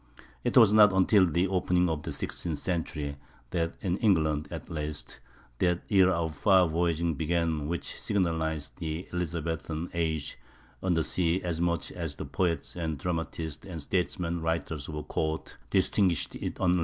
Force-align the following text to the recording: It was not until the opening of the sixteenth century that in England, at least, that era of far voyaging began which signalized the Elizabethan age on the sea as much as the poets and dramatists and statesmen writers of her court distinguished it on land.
It 0.43 0.57
was 0.57 0.73
not 0.73 0.93
until 0.93 1.27
the 1.27 1.47
opening 1.47 1.87
of 1.87 2.01
the 2.01 2.11
sixteenth 2.11 2.57
century 2.57 3.17
that 3.51 3.75
in 3.81 3.97
England, 3.97 4.47
at 4.49 4.67
least, 4.67 5.19
that 5.59 5.83
era 5.89 6.13
of 6.13 6.35
far 6.35 6.67
voyaging 6.67 7.13
began 7.13 7.67
which 7.67 8.01
signalized 8.01 8.77
the 8.79 9.07
Elizabethan 9.13 9.91
age 9.93 10.39
on 10.81 10.95
the 10.95 11.03
sea 11.03 11.39
as 11.43 11.61
much 11.61 11.91
as 11.91 12.15
the 12.15 12.25
poets 12.25 12.75
and 12.75 12.97
dramatists 12.97 13.63
and 13.63 13.79
statesmen 13.79 14.41
writers 14.41 14.87
of 14.89 14.95
her 14.95 15.03
court 15.03 15.57
distinguished 15.69 16.33
it 16.35 16.59
on 16.59 16.71
land. 16.71 16.79